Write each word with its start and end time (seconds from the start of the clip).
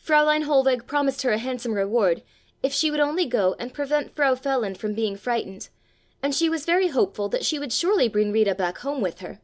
Fräulein 0.00 0.44
Hohlweg 0.44 0.86
promised 0.86 1.22
her 1.22 1.32
a 1.32 1.38
handsome 1.38 1.72
reward 1.74 2.22
if 2.62 2.72
she 2.72 2.92
would 2.92 3.00
only 3.00 3.26
go 3.26 3.56
and 3.58 3.74
prevent 3.74 4.14
Frau 4.14 4.36
Feland 4.36 4.76
from 4.78 4.94
being 4.94 5.16
frightened, 5.16 5.68
and 6.22 6.32
she 6.32 6.48
was 6.48 6.64
very 6.64 6.86
hopeful 6.90 7.28
that 7.30 7.44
she 7.44 7.58
would 7.58 7.72
surely 7.72 8.08
bring 8.08 8.30
Rita 8.30 8.54
back 8.54 8.78
home 8.78 9.00
with 9.00 9.18
her. 9.18 9.40